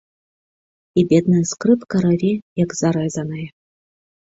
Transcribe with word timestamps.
І 1.01 1.03
бедная 1.11 1.43
скрыпка 1.51 1.95
раве, 2.07 2.33
як 2.63 2.69
зарэзаная. 2.83 3.47